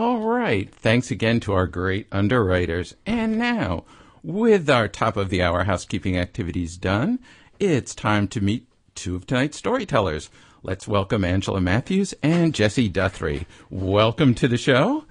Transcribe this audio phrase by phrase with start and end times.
[0.00, 0.72] All right.
[0.72, 2.94] Thanks again to our great underwriters.
[3.04, 3.82] And now,
[4.22, 7.18] with our top of the hour housekeeping activities done,
[7.58, 10.30] it's time to meet two of tonight's storytellers.
[10.62, 13.46] Let's welcome Angela Matthews and Jesse Duthry.
[13.70, 15.04] Welcome to the show.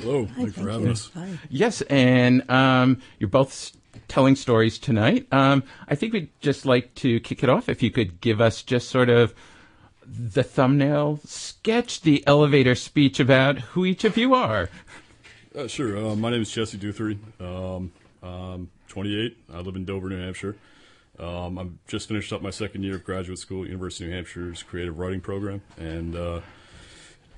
[0.00, 0.26] Hello.
[0.36, 1.10] Thanks for having us.
[1.14, 1.40] Hi.
[1.50, 3.72] Yes, and um, you're both
[4.06, 5.26] telling stories tonight.
[5.32, 7.68] Um, I think we'd just like to kick it off.
[7.68, 9.34] If you could give us just sort of
[10.08, 14.68] the thumbnail sketch, the elevator speech about who each of you are.
[15.56, 15.96] Uh, sure.
[15.96, 17.18] Uh, my name is Jesse Duthry.
[17.40, 17.92] Um,
[18.22, 19.36] I'm 28.
[19.52, 20.56] I live in Dover, New Hampshire.
[21.18, 24.16] Um, I'm just finished up my second year of graduate school at University of New
[24.16, 26.40] Hampshire's creative writing program, and uh,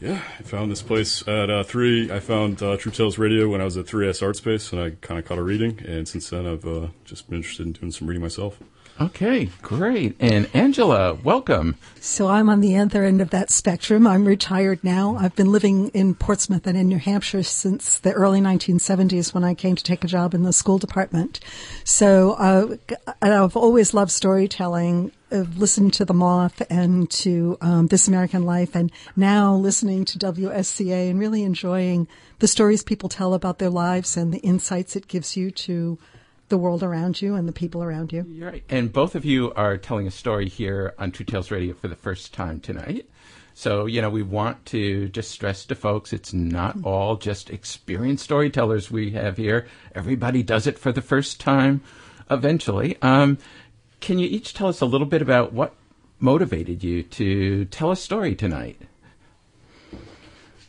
[0.01, 2.11] yeah, I found this place at uh, three.
[2.11, 4.91] I found uh, True Tales Radio when I was at 3S Art Space, and I
[5.01, 7.93] kind of caught a reading, and since then I've uh, just been interested in doing
[7.93, 8.59] some reading myself.
[9.01, 10.17] Okay, great.
[10.19, 11.77] And Angela, welcome.
[12.01, 14.09] So I'm on the other end of that spectrum.
[14.09, 15.17] I'm retired now.
[15.17, 19.55] I've been living in Portsmouth and in New Hampshire since the early 1970s when I
[19.55, 21.39] came to take a job in the school department.
[21.85, 22.77] So uh,
[23.23, 25.13] I've always loved storytelling.
[25.31, 30.19] I've listened to The Moth and to um, This American Life, and now listening to
[30.19, 32.09] WSCA and really enjoying
[32.41, 35.99] the stories people tell about their lives and the insights it gives you to
[36.49, 38.25] the world around you and the people around you.
[38.29, 38.65] You're right.
[38.69, 41.97] And both of you are telling a story here on True Tales Radio for the
[41.97, 43.09] first time tonight.
[43.55, 48.23] So, you know, we want to just stress to folks it's not all just experienced
[48.23, 49.67] storytellers we have here.
[49.95, 51.83] Everybody does it for the first time
[52.31, 52.97] eventually.
[53.03, 53.39] Um,
[54.01, 55.75] can you each tell us a little bit about what
[56.21, 58.81] motivated you to tell a story tonight?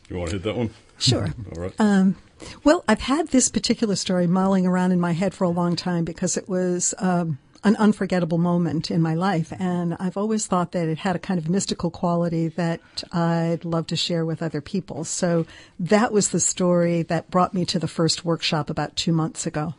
[0.08, 0.70] You want to hit that one?
[0.98, 1.28] Sure.
[1.56, 1.74] All right.
[1.78, 2.16] Um,
[2.64, 6.04] well, I've had this particular story mulling around in my head for a long time
[6.04, 10.88] because it was um, an unforgettable moment in my life, and I've always thought that
[10.88, 12.80] it had a kind of mystical quality that
[13.12, 15.04] I'd love to share with other people.
[15.04, 15.46] So
[15.78, 19.74] that was the story that brought me to the first workshop about two months ago.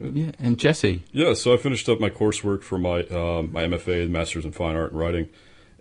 [0.00, 0.30] Yeah.
[0.38, 1.02] And Jesse.
[1.10, 4.52] Yeah, so I finished up my coursework for my um, my MFA, the Masters in
[4.52, 5.28] Fine Art and Writing,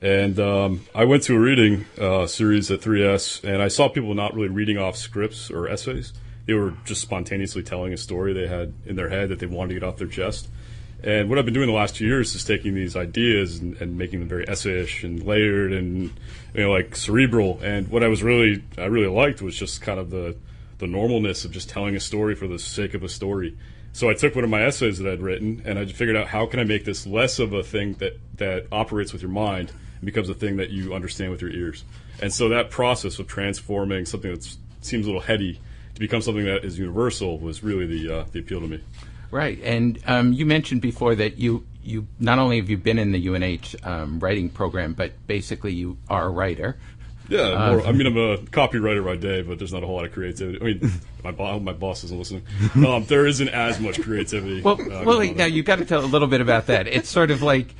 [0.01, 4.13] and um, I went to a reading uh, series at 3S, and I saw people
[4.13, 6.13] not really reading off scripts or essays.
[6.45, 9.73] They were just spontaneously telling a story they had in their head that they wanted
[9.73, 10.49] to get off their chest.
[11.03, 13.97] And what I've been doing the last two years is taking these ideas and, and
[13.97, 16.11] making them very essayish and layered and
[16.53, 17.59] you know like cerebral.
[17.61, 20.35] And what I was really I really liked was just kind of the
[20.79, 23.57] the normalness of just telling a story for the sake of a story.
[23.93, 26.47] So I took one of my essays that I'd written and I figured out how
[26.47, 30.05] can I make this less of a thing that that operates with your mind and
[30.05, 31.83] becomes a thing that you understand with your ears.
[32.21, 35.59] And so that process of transforming something that seems a little heady
[35.93, 38.79] to become something that is universal was really the uh, the appeal to me.
[39.29, 43.11] Right, and um, you mentioned before that you you not only have you been in
[43.11, 46.77] the UNH um, writing program, but basically you are a writer.
[47.29, 50.05] Yeah, more, I mean, I'm a copywriter by day, but there's not a whole lot
[50.05, 50.59] of creativity.
[50.61, 50.91] I mean,
[51.23, 52.43] my, bo- my boss isn't listening.
[52.75, 54.61] Um, there isn't as much creativity.
[54.61, 56.87] Well, uh, well, now you've got to tell a little bit about that.
[56.87, 57.75] It's sort of like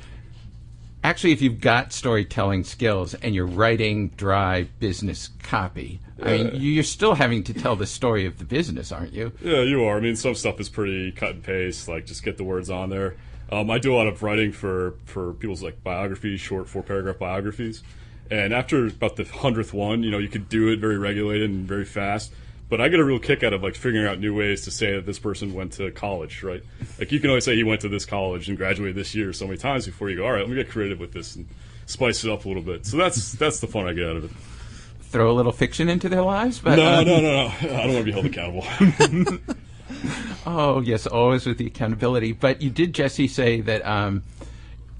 [1.08, 6.84] actually, if you've got storytelling skills and you're writing dry business copy, I mean, you're
[6.84, 9.32] still having to tell the story of the business, aren't you?
[9.42, 9.96] Yeah, you are.
[9.96, 11.88] I mean, some stuff is pretty cut and paste.
[11.88, 13.16] Like, just get the words on there.
[13.50, 17.18] Um, I do a lot of writing for for people's like biographies, short four paragraph
[17.18, 17.82] biographies.
[18.30, 21.66] And after about the hundredth one, you know, you could do it very regulated and
[21.66, 22.32] very fast.
[22.68, 24.92] But I get a real kick out of like figuring out new ways to say
[24.94, 26.62] that this person went to college, right?
[26.98, 29.46] Like you can always say he went to this college and graduated this year so
[29.46, 31.48] many times before you go, all right, let me get creative with this and
[31.86, 32.84] spice it up a little bit.
[32.84, 34.30] So that's that's the fun I get out of it.
[35.00, 37.46] Throw a little fiction into their lives, but No, uh, no, no, no.
[37.46, 38.66] I don't want to be held accountable.
[40.46, 42.32] oh yes, always with the accountability.
[42.32, 43.86] But you did, Jesse, say that.
[43.86, 44.22] Um,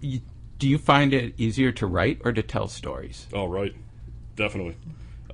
[0.00, 0.20] you,
[0.58, 3.26] do you find it easier to write or to tell stories?
[3.32, 3.74] Oh, right.
[4.36, 4.76] Definitely.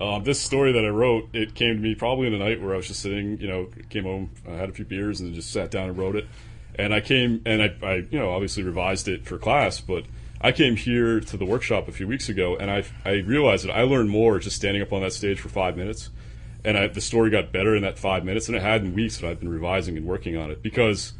[0.00, 2.74] Um, this story that I wrote, it came to me probably in the night where
[2.74, 5.52] I was just sitting, you know, came home, I had a few beers and just
[5.52, 6.26] sat down and wrote it.
[6.76, 10.04] And I came and I, I, you know, obviously revised it for class, but
[10.40, 13.72] I came here to the workshop a few weeks ago and I, I realized that
[13.72, 16.10] I learned more just standing up on that stage for five minutes.
[16.64, 19.18] And I, the story got better in that five minutes than it had in weeks
[19.18, 21.12] that I've been revising and working on it because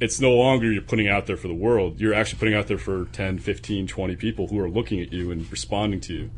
[0.00, 2.00] it's no longer you're putting out there for the world.
[2.00, 5.30] You're actually putting out there for 10, 15, 20 people who are looking at you
[5.30, 6.30] and responding to you.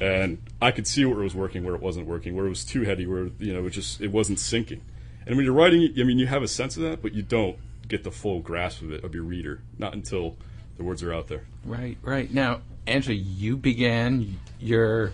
[0.00, 2.64] And I could see where it was working, where it wasn't working, where it was
[2.64, 4.82] too heady, where you know it just it wasn't sinking.
[5.26, 7.56] And when you're writing, I mean, you have a sense of that, but you don't
[7.88, 10.36] get the full grasp of it of your reader, not until
[10.76, 11.44] the words are out there.
[11.64, 12.32] Right, right.
[12.32, 15.12] Now, Angela, you began your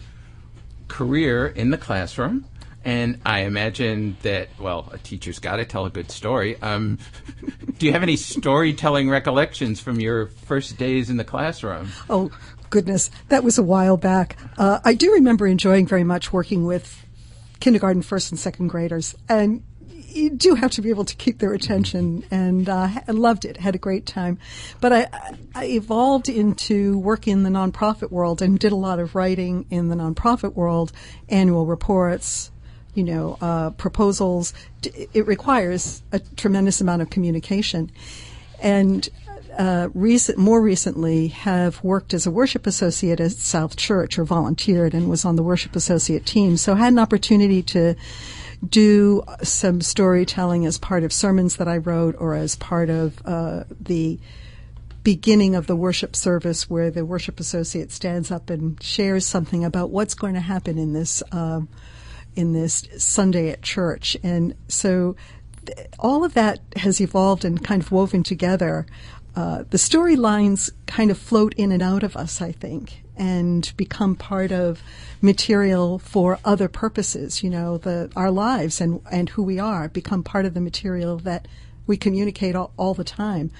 [0.88, 2.46] career in the classroom,
[2.84, 6.60] and I imagine that, well, a teacher's got to tell a good story.
[6.62, 6.98] Um,
[7.78, 11.90] do you have any storytelling recollections from your first days in the classroom?
[12.08, 12.30] Oh,
[12.70, 14.37] goodness, that was a while back.
[14.56, 17.05] Uh, I do remember enjoying very much working with
[17.58, 19.62] kindergarten, first, and second graders, and
[20.12, 22.25] you do have to be able to keep their attention.
[22.31, 24.38] And uh, I loved it, had a great time.
[24.81, 25.06] But I,
[25.55, 29.88] I evolved into working in the nonprofit world and did a lot of writing in
[29.88, 30.93] the nonprofit world,
[31.28, 32.50] annual reports,
[32.94, 34.52] you know, uh, proposals.
[34.82, 37.90] It requires a tremendous amount of communication.
[38.61, 39.08] And
[39.58, 44.94] uh, recent, more recently, have worked as a worship associate at South Church or volunteered
[44.94, 46.56] and was on the worship associate team.
[46.56, 47.94] So had an opportunity to
[48.67, 53.64] do some storytelling as part of sermons that I wrote or as part of uh,
[53.81, 54.19] the
[55.02, 59.91] beginning of the worship service where the worship associate stands up and shares something about
[59.91, 61.69] what's going to happen in this um,
[62.37, 64.17] in this Sunday at church.
[64.23, 65.17] And so
[65.67, 68.87] th- all of that has evolved and kind of woven together.
[69.36, 74.16] Uh, the storylines kind of float in and out of us, I think, and become
[74.16, 74.82] part of
[75.22, 77.42] material for other purposes.
[77.42, 81.18] You know, the our lives and and who we are become part of the material
[81.18, 81.46] that
[81.86, 83.50] we communicate all, all the time.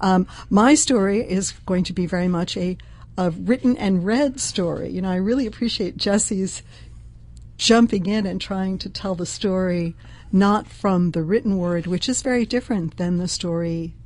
[0.00, 2.76] Um, my story is going to be very much a
[3.16, 4.90] a written and read story.
[4.90, 6.62] You know, I really appreciate Jesse's
[7.58, 9.94] jumping in and trying to tell the story
[10.32, 13.28] not from the written word, which is very different than the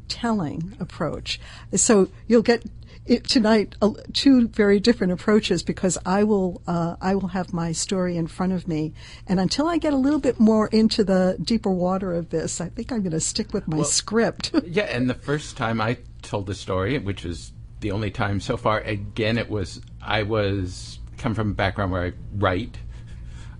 [0.08, 1.40] storytelling approach.
[1.74, 2.64] So you'll get
[3.06, 7.72] it, tonight uh, two very different approaches because I will uh, I will have my
[7.72, 8.94] story in front of me,
[9.26, 12.70] and until I get a little bit more into the deeper water of this, I
[12.70, 14.52] think I'm going to stick with my well, script.
[14.66, 18.56] yeah, and the first time I told the story, which was the only time so
[18.56, 22.78] far, again it was I was come from a background where I write.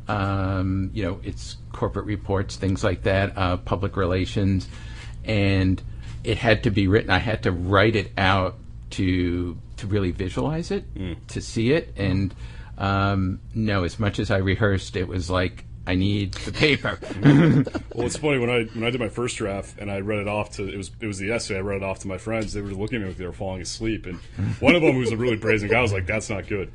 [0.06, 4.68] Um, you know, it's corporate reports, things like that, uh, public relations,
[5.24, 5.82] and
[6.24, 7.10] it had to be written.
[7.10, 8.56] I had to write it out
[8.90, 11.16] to to really visualize it, mm.
[11.28, 12.34] to see it, and
[12.78, 16.98] um, no, as much as I rehearsed, it was like I need the paper.
[17.94, 20.28] well, it's funny when I when I did my first draft and I read it
[20.28, 22.52] off to it was it was the essay I read it off to my friends.
[22.52, 24.18] They were looking at me like they were falling asleep, and
[24.60, 26.72] one of them who was a really brazen guy I was like, "That's not good."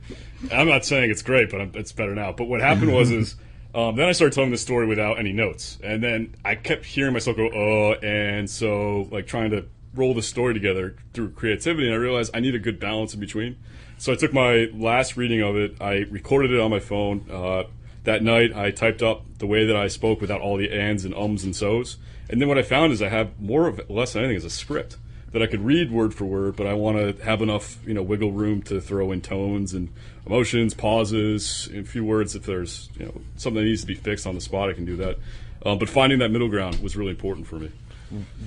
[0.51, 2.31] I'm not saying it's great, but I'm, it's better now.
[2.31, 3.36] But what happened was is.
[3.74, 7.13] Um, then I started telling the story without any notes, and then I kept hearing
[7.13, 11.94] myself go, "Oh," and so like trying to roll the story together through creativity, and
[11.94, 13.57] I realized I need a good balance in between.
[13.98, 17.25] So I took my last reading of it, I recorded it on my phone.
[17.30, 17.63] Uh,
[18.06, 21.13] that night, I typed up the way that I spoke without all the ands and
[21.13, 21.98] ums and so's.
[22.30, 24.50] And then what I found is I have more of less than anything is a
[24.50, 24.98] script
[25.31, 28.02] that I could read word for word, but I want to have enough, you know,
[28.02, 29.90] wiggle room to throw in tones and
[30.26, 32.36] emotions, pauses, a few words.
[32.36, 34.86] If there's, you know, something that needs to be fixed on the spot, I can
[34.86, 35.18] do that.
[35.66, 37.72] Um, but finding that middle ground was really important for me.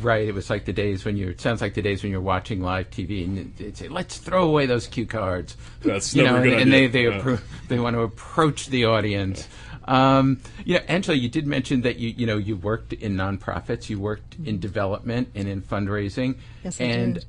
[0.01, 0.27] Right.
[0.27, 1.31] It was like the days when you're.
[1.31, 4.49] It sounds like the days when you're watching live TV and they say, "Let's throw
[4.49, 7.21] away those cue cards." That's you know, and, and they they, yeah.
[7.21, 9.47] appro- they want to approach the audience.
[9.85, 13.89] Um, you know, Angela, you did mention that you you know you worked in nonprofits,
[13.89, 16.37] you worked in development and in fundraising.
[16.65, 17.25] Yes, I and did.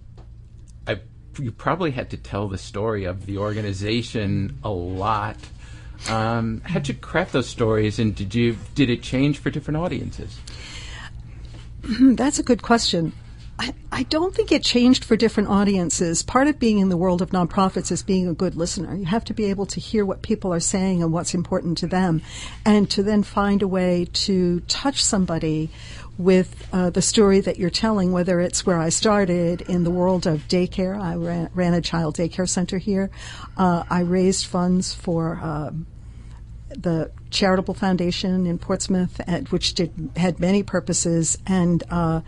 [0.87, 0.99] I,
[1.39, 5.37] you probably had to tell the story of the organization a lot.
[6.09, 10.39] Um, how'd you craft those stories, and did you did it change for different audiences?
[11.99, 13.13] That's a good question.
[13.91, 16.23] I, don't think it changed for different audiences.
[16.23, 18.95] Part of being in the world of nonprofits is being a good listener.
[18.95, 21.87] You have to be able to hear what people are saying and what's important to
[21.87, 22.21] them,
[22.65, 25.69] and to then find a way to touch somebody
[26.17, 30.27] with uh, the story that you're telling, whether it's where I started in the world
[30.27, 30.99] of daycare.
[30.99, 33.09] I ran, ran a child daycare center here.
[33.57, 35.87] Uh, I raised funds for um,
[36.69, 42.21] the charitable foundation in Portsmouth, at, which did had many purposes, and uh,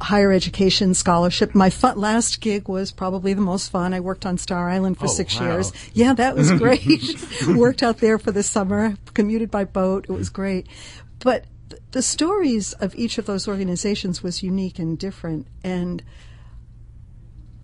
[0.00, 1.54] higher education scholarship.
[1.54, 3.92] My fun, last gig was probably the most fun.
[3.92, 5.46] I worked on Star Island for oh, six wow.
[5.46, 5.72] years.
[5.92, 7.16] Yeah, that was great.
[7.48, 10.06] worked out there for the summer, commuted by boat.
[10.08, 10.66] It was great,
[11.18, 16.02] but th- the stories of each of those organizations was unique and different, and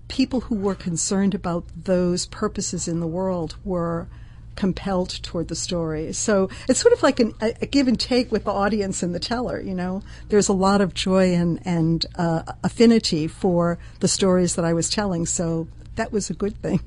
[0.09, 4.09] people who were concerned about those purposes in the world were
[4.57, 6.13] compelled toward the story.
[6.13, 9.15] So it's sort of like an, a, a, give and take with the audience and
[9.15, 9.61] the teller.
[9.61, 14.65] You know, there's a lot of joy and and uh, affinity for the stories that
[14.65, 15.27] I was telling.
[15.27, 16.81] So that was a good thing.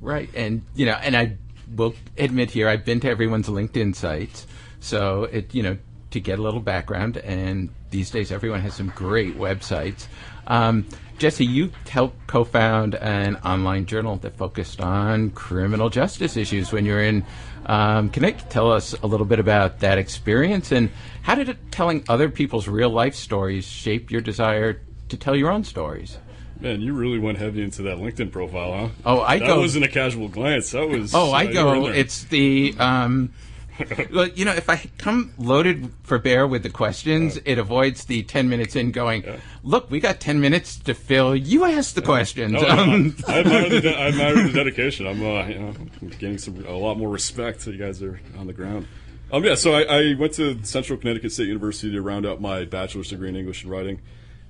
[0.00, 1.36] Right, and you know, and I
[1.74, 4.46] will admit here, I've been to everyone's LinkedIn sites,
[4.80, 5.76] so it you know
[6.10, 7.16] to get a little background.
[7.18, 10.06] And these days, everyone has some great websites.
[10.46, 10.86] Um,
[11.18, 16.92] Jesse, you helped co-found an online journal that focused on criminal justice issues when you
[16.92, 17.26] were in
[17.66, 18.48] um, Connecticut.
[18.50, 20.90] Tell us a little bit about that experience and
[21.22, 25.50] how did it, telling other people's real life stories shape your desire to tell your
[25.50, 26.18] own stories?
[26.60, 28.88] Man, you really went heavy into that LinkedIn profile, huh?
[29.04, 29.56] Oh, I that go.
[29.56, 30.70] That wasn't a casual glance.
[30.70, 31.14] That was.
[31.14, 31.86] Oh, I uh, go.
[31.86, 32.74] It's the.
[32.78, 33.32] Um,
[34.12, 38.22] well, you know, if I come loaded for bear with the questions, it avoids the
[38.22, 39.24] 10 minutes in going,
[39.62, 41.34] look, we got 10 minutes to fill.
[41.36, 42.52] You ask the questions.
[42.52, 45.06] No, Um, I, I, admire the, de- I admire the dedication.
[45.06, 47.66] I'm, uh, you know, I'm getting some a lot more respect.
[47.66, 48.86] You guys are on the ground.
[49.30, 52.64] Um, yeah, so I, I went to Central Connecticut State University to round out my
[52.64, 54.00] bachelor's degree in English and writing,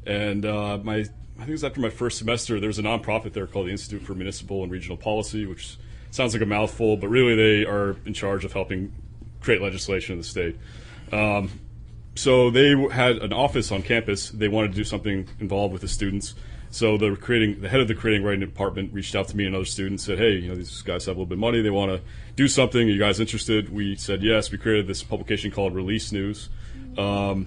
[0.06, 1.04] and uh, my
[1.38, 2.60] I think it was after my first semester.
[2.60, 5.78] There was a nonprofit there called the Institute for Municipal and Regional Policy, which
[6.10, 8.92] sounds like a mouthful, but really they are in charge of helping
[9.40, 10.56] create legislation in the state.
[11.12, 11.60] Um,
[12.14, 14.30] so they had an office on campus.
[14.30, 16.34] They wanted to do something involved with the students.
[16.70, 19.54] So the creating the head of the creating writing department reached out to me and
[19.54, 21.62] other students said, "Hey, you know these guys have a little bit of money.
[21.62, 22.02] They want to
[22.36, 22.88] do something.
[22.88, 24.50] Are you guys interested?" We said yes.
[24.50, 26.50] We created this publication called Release News.
[26.98, 27.46] Um,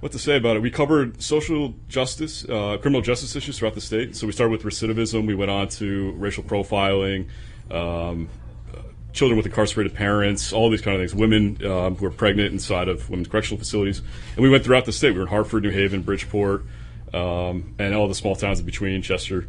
[0.00, 0.62] what to say about it?
[0.62, 4.16] We covered social justice, uh, criminal justice issues throughout the state.
[4.16, 5.26] So we started with recidivism.
[5.26, 7.28] We went on to racial profiling,
[7.70, 8.28] um,
[9.12, 11.14] children with incarcerated parents, all these kind of things.
[11.14, 14.02] Women um, who are pregnant inside of women's correctional facilities,
[14.34, 15.12] and we went throughout the state.
[15.12, 16.64] We were in Hartford, New Haven, Bridgeport,
[17.12, 19.46] um, and all the small towns in between, Chester,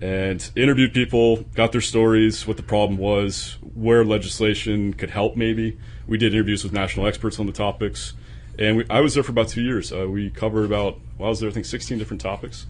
[0.00, 5.36] and interviewed people, got their stories, what the problem was, where legislation could help.
[5.36, 8.12] Maybe we did interviews with national experts on the topics.
[8.58, 9.92] And we, I was there for about two years.
[9.92, 12.66] Uh, we covered about, well, I was there, I think, 16 different topics.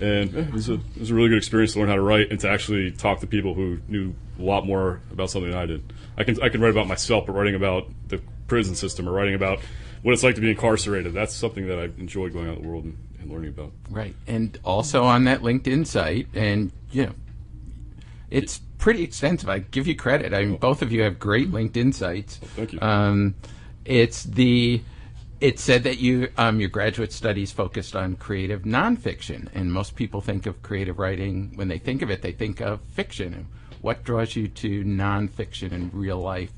[0.00, 2.02] And eh, it, was a, it was a really good experience to learn how to
[2.02, 5.60] write and to actually talk to people who knew a lot more about something than
[5.60, 5.92] I did.
[6.16, 9.34] I can, I can write about myself, but writing about the prison system or writing
[9.34, 9.60] about
[10.02, 12.68] what it's like to be incarcerated, that's something that I enjoy going out in the
[12.68, 13.72] world and, and learning about.
[13.90, 14.14] Right.
[14.26, 17.12] And also on that LinkedIn site, and, you know,
[18.30, 19.48] it's pretty extensive.
[19.48, 20.32] I give you credit.
[20.32, 22.36] I mean, both of you have great LinkedIn sites.
[22.36, 22.80] Thank you.
[22.80, 23.34] Um,
[23.84, 24.82] it's the.
[25.40, 30.20] It said that you um, your graduate studies focused on creative nonfiction, and most people
[30.20, 33.46] think of creative writing when they think of it, they think of fiction.
[33.80, 36.50] What draws you to nonfiction and real life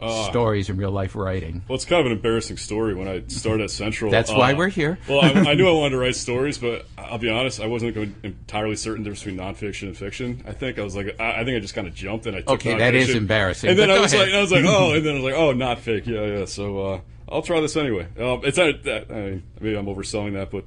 [0.00, 1.62] Uh, stories and real life writing?
[1.66, 4.10] Well, it's kind of an embarrassing story when I started at Central.
[4.12, 4.98] That's why uh, we're here.
[5.08, 7.96] well, I, I knew I wanted to write stories, but I'll be honest, I wasn't
[8.22, 10.44] entirely certain the difference between nonfiction and fiction.
[10.46, 12.40] I think I was like, I, I think I just kind of jumped and I
[12.42, 14.28] took Okay, that is embarrassing, And then I was ahead.
[14.28, 16.44] like, I was like, oh, and then I was like, oh, not fake, yeah, yeah.
[16.44, 18.06] So uh, I'll try this anyway.
[18.18, 18.88] Um, it's not.
[18.88, 20.64] I mean, maybe I'm overselling that, but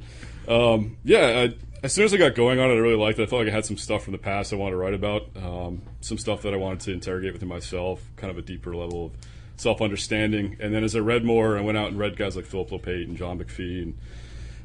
[0.54, 1.48] um, yeah.
[1.50, 3.24] I, as soon as I got going on it, I really liked it.
[3.24, 5.30] I felt like I had some stuff from the past I wanted to write about,
[5.36, 9.08] um, some stuff that I wanted to interrogate within myself, kind of a deeper level
[9.08, 9.12] of
[9.58, 10.58] self understanding.
[10.60, 13.06] And then as I read more, I went out and read guys like Philip Lopate
[13.06, 13.98] and John McPhee and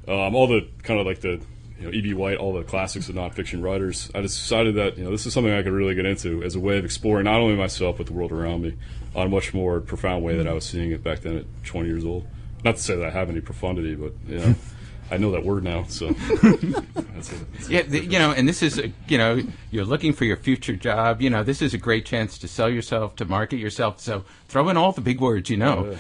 [0.09, 1.41] um, all the kind of like the
[1.79, 2.15] you know E.B.
[2.15, 4.11] White, all the classics of nonfiction writers.
[4.15, 6.55] I just decided that you know this is something I could really get into as
[6.55, 8.77] a way of exploring not only myself but the world around me
[9.17, 11.89] on a much more profound way than I was seeing it back then at 20
[11.89, 12.27] years old.
[12.63, 14.55] Not to say that I have any profundity, but you know.
[15.09, 17.39] I know that word now, so that's it.
[17.69, 20.75] Yeah, the, you know, and this is, a, you know, you're looking for your future
[20.75, 21.23] job.
[21.23, 24.01] You know, this is a great chance to sell yourself, to market yourself.
[24.01, 25.97] So throw in all the big words you know.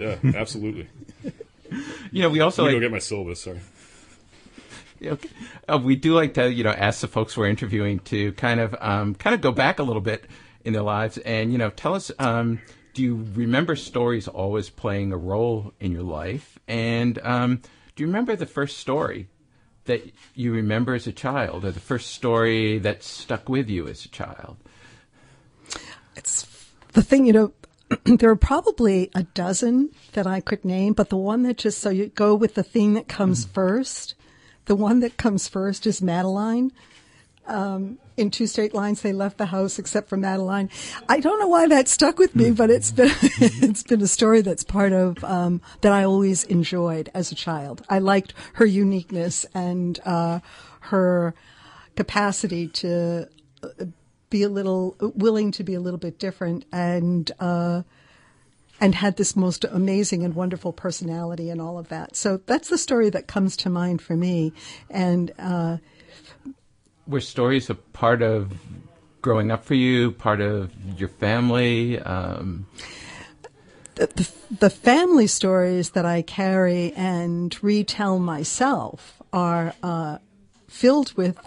[0.00, 0.88] Yeah, yeah, absolutely.
[2.10, 3.42] You know, we also like, go get my syllabus.
[3.42, 3.60] Sorry.
[5.00, 5.28] Okay.
[5.68, 8.74] Uh, we do like to, you know, ask the folks we're interviewing to kind of,
[8.80, 10.24] um, kind of go back a little bit
[10.68, 12.60] in their lives and, you know, tell us, um,
[12.92, 16.58] do you remember stories always playing a role in your life?
[16.68, 17.62] And um,
[17.96, 19.28] do you remember the first story
[19.86, 20.02] that
[20.34, 24.08] you remember as a child, or the first story that stuck with you as a
[24.08, 24.58] child?
[26.14, 26.46] It's
[26.92, 27.52] the thing, you know,
[28.04, 31.88] there are probably a dozen that I could name, but the one that just so
[31.88, 34.14] you go with the thing that comes first.
[34.66, 36.72] The one that comes first is Madeline.
[37.46, 40.70] Um, in two straight lines, they left the house except for Madeline.
[41.08, 44.40] I don't know why that stuck with me, but it's been it's been a story
[44.40, 47.82] that's part of um, that I always enjoyed as a child.
[47.88, 50.40] I liked her uniqueness and uh,
[50.80, 51.34] her
[51.96, 53.28] capacity to
[53.62, 53.84] uh,
[54.30, 57.82] be a little willing to be a little bit different and uh,
[58.80, 62.16] and had this most amazing and wonderful personality and all of that.
[62.16, 64.52] So that's the story that comes to mind for me.
[64.90, 65.78] And uh,
[67.08, 68.52] Were stories a part of
[69.22, 71.98] growing up for you, part of your family?
[71.98, 72.66] Um,
[73.94, 80.18] the, the, family stories that I carry and retell myself are uh,
[80.68, 81.38] filled with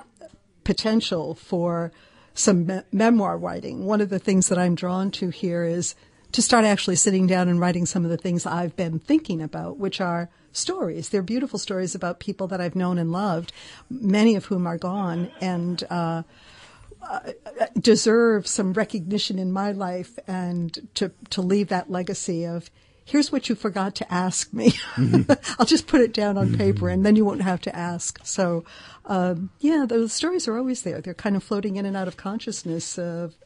[0.63, 1.91] potential for
[2.34, 3.86] some me- memoir writing.
[3.86, 5.96] One of the things that I'm drawn to here is
[6.31, 9.77] to start actually sitting down and writing some of the things I've been thinking about,
[9.77, 11.09] which are stories.
[11.09, 13.53] They're beautiful stories about people that I've known and loved,
[13.89, 16.23] many of whom are gone, and uh,
[17.01, 17.19] uh
[17.79, 22.69] deserve some recognition in my life and to to leave that legacy of
[23.05, 24.73] here's what you forgot to ask me.
[24.91, 25.31] Mm-hmm.
[25.59, 26.88] I'll just put it down on paper mm-hmm.
[26.89, 28.19] and then you won't have to ask.
[28.23, 28.65] So,
[29.05, 31.01] um, yeah, those stories are always there.
[31.01, 33.00] They're kind of floating in and out of consciousness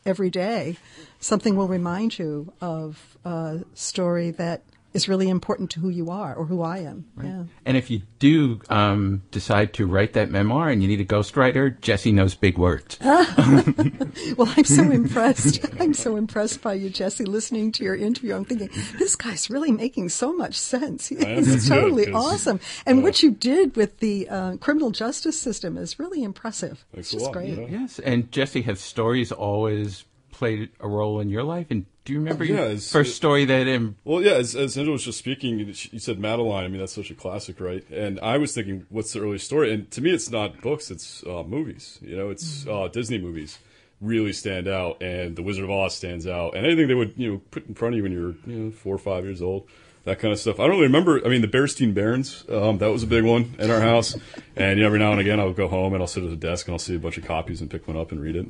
[0.05, 0.77] every day.
[1.19, 4.63] Something will remind you of a story that
[4.95, 7.05] is really important to who you are or who I am.
[7.15, 7.27] Right.
[7.27, 7.43] Yeah.
[7.65, 11.79] And if you do um, decide to write that memoir and you need a ghostwriter,
[11.81, 12.97] Jesse knows big words.
[13.03, 15.65] well, I'm so impressed.
[15.81, 17.25] I'm so impressed by you, Jesse.
[17.25, 21.11] Listening to your interview, I'm thinking this guy's really making so much sense.
[21.11, 22.61] It's totally good, awesome.
[22.85, 26.85] And uh, what you did with the uh, criminal justice system is really impressive.
[26.93, 27.33] Thanks it's just lot.
[27.33, 27.57] Great.
[27.57, 27.67] Yeah.
[27.81, 31.67] Yes, and Jesse, has stories always played a role in your life?
[31.69, 33.67] And do you remember yeah, your first it, story that?
[33.67, 33.95] In...
[34.03, 36.65] Well, yeah, as, as Angela was just speaking, you said Madeline.
[36.65, 37.83] I mean, that's such a classic, right?
[37.89, 39.73] And I was thinking, what's the earliest story?
[39.73, 41.99] And to me, it's not books; it's uh, movies.
[42.01, 42.71] You know, it's mm-hmm.
[42.71, 43.57] uh, Disney movies
[44.01, 47.31] really stand out, and The Wizard of Oz stands out, and anything they would you
[47.31, 49.67] know put in front of you when you're you know four or five years old.
[50.03, 50.59] That kind of stuff.
[50.59, 51.25] I don't really remember.
[51.25, 54.15] I mean, the Berenstain Bears, um, that was a big one in our house.
[54.55, 56.35] And you know, every now and again, I'll go home and I'll sit at the
[56.35, 58.45] desk and I'll see a bunch of copies and pick one up and read it.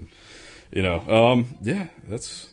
[0.75, 2.50] You know, um, yeah, that's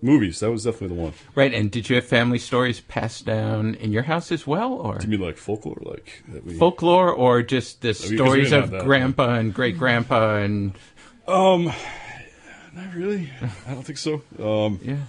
[0.00, 0.40] movies.
[0.40, 1.12] That was definitely the one.
[1.34, 1.52] Right.
[1.52, 5.06] And did you have family stories passed down in your house as well, or do
[5.06, 6.56] you mean like folklore, like we...
[6.56, 10.72] folklore, or just the stories of grandpa and great grandpa and?
[11.28, 11.66] Um,
[12.72, 13.30] not really.
[13.68, 14.22] I don't think so.
[14.42, 15.04] Um, yeah.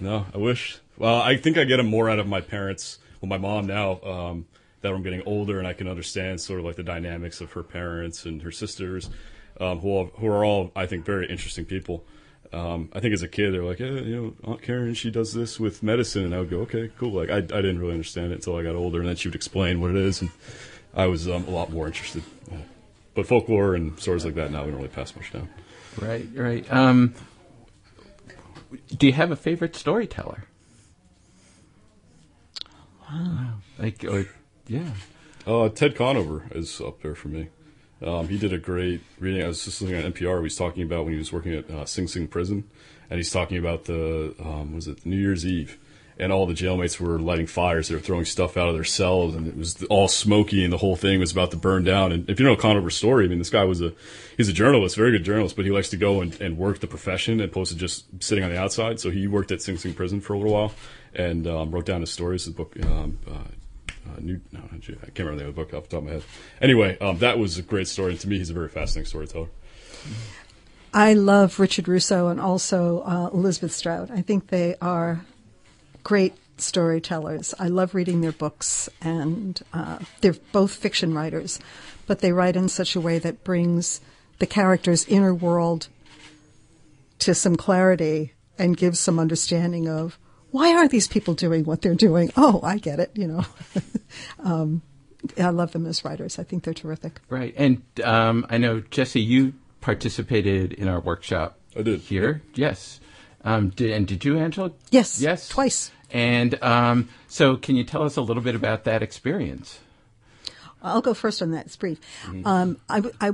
[0.00, 0.78] No, I wish.
[0.96, 2.98] Well, I think I get them more out of my parents.
[3.20, 4.00] Well, my mom now.
[4.00, 4.46] Um,
[4.80, 7.62] that I'm getting older and I can understand sort of like the dynamics of her
[7.62, 9.10] parents and her sisters,
[9.60, 12.04] um, who, all, who are all I think very interesting people
[12.52, 15.32] um, I think as a kid, they're like, yeah, you know, Aunt Karen, she does
[15.32, 16.24] this with medicine.
[16.24, 17.12] And I would go, okay, cool.
[17.12, 18.98] Like, I, I didn't really understand it until I got older.
[18.98, 20.20] And then she would explain what it is.
[20.20, 20.30] And
[20.94, 22.24] I was um, a lot more interested.
[23.14, 25.48] But folklore and stories like that now, we don't really pass much down.
[26.00, 26.72] Right, right.
[26.72, 27.14] Um,
[28.96, 30.44] do you have a favorite storyteller?
[33.08, 33.54] Wow.
[33.78, 34.26] Like, or,
[34.66, 34.90] yeah.
[35.46, 37.48] Uh, Ted Conover is up there for me.
[38.02, 39.42] Um, he did a great reading.
[39.42, 40.38] I was just listening on NPR.
[40.38, 42.64] He was talking about when he was working at uh, Sing Sing Prison,
[43.10, 45.78] and he's talking about the um, was it New Year's Eve,
[46.18, 47.88] and all the jailmates were lighting fires.
[47.88, 50.78] They were throwing stuff out of their cells, and it was all smoky, and the
[50.78, 52.10] whole thing was about to burn down.
[52.10, 53.92] And if you know Conover's story, I mean, this guy was a
[54.38, 56.86] he's a journalist, very good journalist, but he likes to go and, and work the
[56.86, 58.98] profession opposed to just sitting on the outside.
[58.98, 60.72] So he worked at Sing Sing Prison for a little while
[61.14, 62.46] and um, wrote down his stories.
[62.46, 62.74] His book.
[62.82, 63.44] Um, uh,
[64.06, 66.22] uh, new, no, I can't remember the other book off the top of my head.
[66.60, 69.48] Anyway, um, that was a great story, and to me, he's a very fascinating storyteller.
[70.92, 74.10] I love Richard Russo and also uh, Elizabeth Strout.
[74.10, 75.24] I think they are
[76.02, 77.54] great storytellers.
[77.58, 81.60] I love reading their books, and uh, they're both fiction writers,
[82.06, 84.00] but they write in such a way that brings
[84.38, 85.88] the character's inner world
[87.20, 90.18] to some clarity and gives some understanding of
[90.50, 92.30] why are these people doing what they're doing?
[92.36, 93.10] Oh, I get it.
[93.14, 93.44] You know,
[94.40, 94.82] um,
[95.38, 96.38] I love them as writers.
[96.38, 97.20] I think they're terrific.
[97.28, 101.58] Right, and um, I know Jesse, you participated in our workshop.
[101.76, 102.42] I did here.
[102.54, 103.00] Yes,
[103.44, 104.72] um, did, and did you, Angela?
[104.90, 105.20] Yes.
[105.20, 105.90] Yes, twice.
[106.10, 109.78] And um, so, can you tell us a little bit about that experience?
[110.82, 111.66] I'll go first on that.
[111.66, 112.00] It's brief.
[112.24, 112.46] Mm-hmm.
[112.46, 113.32] Um, I, I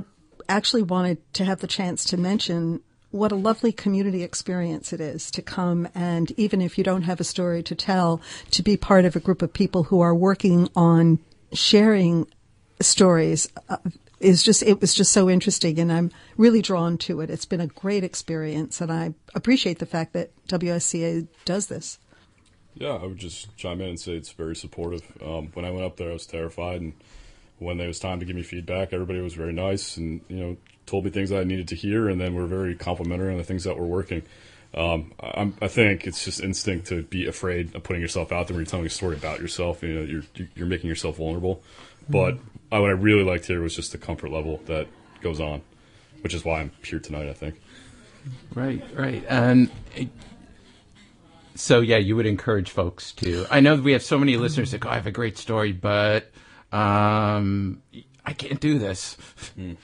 [0.49, 5.31] actually wanted to have the chance to mention what a lovely community experience it is
[5.31, 9.05] to come and even if you don't have a story to tell, to be part
[9.05, 11.19] of a group of people who are working on
[11.53, 12.27] sharing
[12.81, 13.77] stories uh,
[14.19, 17.29] is just it was just so interesting and I'm really drawn to it.
[17.29, 21.99] It's been a great experience and I appreciate the fact that WSCA does this.
[22.79, 25.01] Yeah, I would just chime in and say it's very supportive.
[25.23, 26.93] Um, when I went up there, I was terrified, and
[27.59, 30.57] when it was time to give me feedback, everybody was very nice and you know
[30.85, 33.65] told me things I needed to hear, and then were very complimentary on the things
[33.65, 34.23] that were working.
[34.73, 38.63] Um, i think it's just instinct to be afraid of putting yourself out there when
[38.63, 39.81] you're telling a story about yourself.
[39.83, 41.61] You know, you're you're making yourself vulnerable.
[42.09, 42.81] But mm-hmm.
[42.81, 44.87] what I really liked here was just the comfort level that
[45.21, 45.61] goes on,
[46.21, 47.29] which is why I'm here tonight.
[47.29, 47.61] I think.
[48.53, 49.69] Right, right, and.
[51.55, 53.45] so yeah, you would encourage folks to.
[53.49, 56.31] I know we have so many listeners that go, "I have a great story, but
[56.71, 57.81] um,
[58.25, 59.17] I can't do this."
[59.57, 59.77] Mm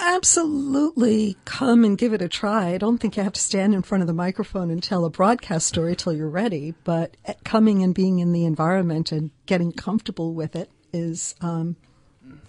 [0.00, 2.74] absolutely come and give it a try.
[2.74, 5.10] I don't think you have to stand in front of the microphone and tell a
[5.10, 10.34] broadcast story till you're ready, but coming and being in the environment and getting comfortable
[10.34, 11.76] with it is um,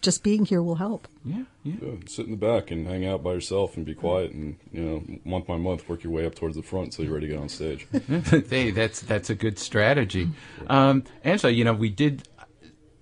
[0.02, 1.08] just being here will help.
[1.24, 1.76] Yeah, yeah.
[1.82, 1.94] yeah.
[2.08, 5.04] Sit in the back and hang out by yourself and be quiet, and you know,
[5.24, 7.42] month by month, work your way up towards the front so you're ready to get
[7.42, 7.88] on stage.
[8.50, 10.30] hey, that's that's a good strategy.
[10.68, 12.28] Um, Angela, you know, we did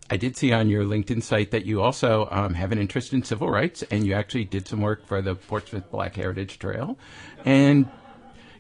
[0.10, 3.24] I did see on your LinkedIn site that you also um, have an interest in
[3.24, 6.98] civil rights, and you actually did some work for the Portsmouth Black Heritage Trail.
[7.46, 7.90] And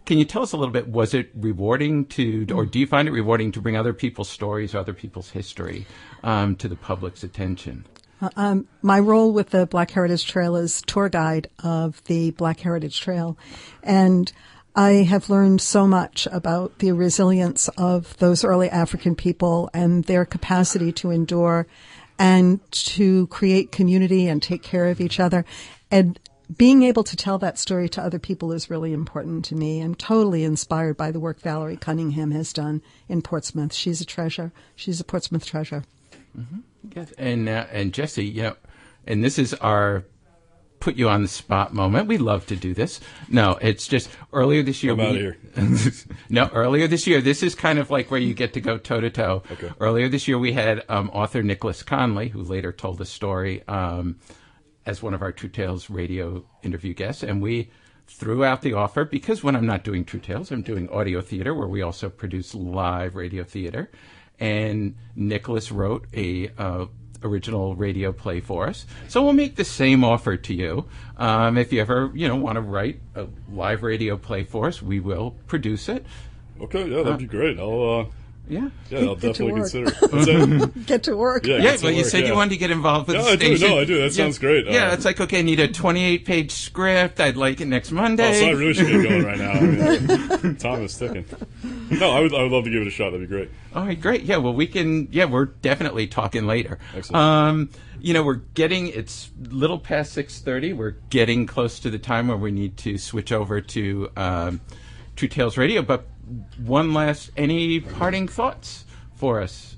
[0.05, 0.87] can you tell us a little bit?
[0.87, 4.73] Was it rewarding to, or do you find it rewarding to bring other people's stories
[4.73, 5.85] or other people's history
[6.23, 7.85] um, to the public's attention?
[8.35, 13.01] Um, my role with the Black Heritage Trail is tour guide of the Black Heritage
[13.01, 13.37] Trail,
[13.81, 14.31] and
[14.75, 20.25] I have learned so much about the resilience of those early African people and their
[20.25, 21.67] capacity to endure
[22.17, 25.45] and to create community and take care of each other.
[25.91, 26.19] And
[26.57, 29.79] being able to tell that story to other people is really important to me.
[29.79, 33.73] I'm totally inspired by the work Valerie Cunningham has done in Portsmouth.
[33.73, 34.51] She's a treasure.
[34.75, 35.83] She's a Portsmouth treasure.
[36.37, 36.59] Mm-hmm.
[36.95, 37.11] Yes.
[37.17, 38.55] And uh, and Jesse, you know,
[39.07, 40.03] and this is our
[40.83, 42.09] put you on the spot moment.
[42.09, 42.99] We love to do this.
[43.29, 44.93] No, it's just earlier this year.
[44.93, 45.37] We, here.
[46.29, 47.21] no, earlier this year.
[47.21, 49.43] This is kind of like where you get to go toe to toe.
[49.79, 54.19] Earlier this year, we had um, author Nicholas Conley, who later told the story um,
[54.85, 57.71] as one of our True Tales radio interview guests, and we
[58.05, 61.53] threw out the offer because when I'm not doing True Tales, I'm doing audio theater,
[61.55, 63.89] where we also produce live radio theater.
[64.37, 66.87] And Nicholas wrote a uh,
[67.23, 68.85] original radio play for us.
[69.07, 70.85] So we'll make the same offer to you.
[71.17, 74.81] Um, if you ever, you know, want to write a live radio play for us,
[74.81, 76.05] we will produce it.
[76.61, 77.59] Okay, yeah, that'd be great.
[77.59, 78.05] I'll, uh,
[78.49, 78.69] Yeah.
[78.89, 79.71] yeah, I'll Get to definitely work.
[79.71, 80.65] consider.
[80.65, 80.85] it.
[80.85, 81.45] Get to work.
[81.45, 83.23] Yeah, Yeah, get to well, you work, said you wanted to get involved with Yeah,
[83.23, 83.45] the I do.
[83.57, 83.67] station.
[83.75, 83.95] No, I do.
[83.95, 84.09] That Yeah.
[84.09, 84.65] sounds great.
[84.65, 87.19] Yeah, Uh, it's like okay, I need a 28 page script.
[87.21, 88.29] I'd like it next Monday.
[88.29, 89.51] Oh, so I really should get going right now.
[89.51, 89.61] I
[90.41, 91.25] mean, time is ticking.
[91.99, 93.11] No, I would, I would love to give it a shot.
[93.11, 93.49] That'd be great.
[93.75, 94.23] All right, great.
[94.23, 95.07] Yeah, well, we can.
[95.11, 96.79] Yeah, we're definitely talking later.
[96.95, 97.15] Excellent.
[97.15, 98.87] Um, you know, we're getting.
[98.87, 100.73] It's little past six thirty.
[100.73, 104.61] We're getting close to the time where we need to switch over to um,
[105.15, 105.81] True Tales Radio.
[105.81, 106.07] But
[106.57, 109.77] one last, any parting thoughts for us?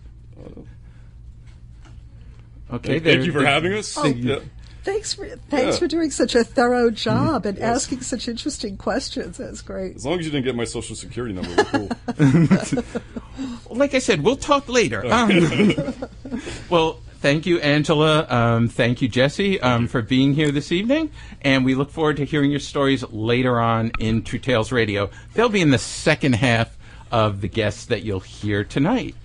[2.71, 2.99] Okay.
[2.99, 3.97] Thank, thank you for having us.
[3.97, 4.05] Oh.
[4.05, 4.39] Yeah.
[4.85, 5.79] Thanks for thanks Yeah.
[5.79, 7.75] for doing such a thorough job and Yes.
[7.83, 9.37] asking such interesting questions.
[9.37, 9.95] That's great.
[9.95, 12.83] As long as you didn't get my social security number, we're cool.
[13.69, 15.05] Like I said, we'll talk later.
[15.11, 15.29] Um,
[16.69, 18.25] well, thank you, Angela.
[18.29, 21.09] Um, thank you, Jesse, um, for being here this evening.
[21.41, 25.09] And we look forward to hearing your stories later on in True Tales Radio.
[25.33, 26.77] They'll be in the second half
[27.11, 29.15] of the guests that you'll hear tonight.